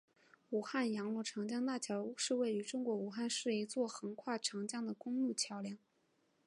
[0.49, 5.77] 武汉阳逻长江大桥是位于中国武汉市的一座横跨长江的公路桥梁。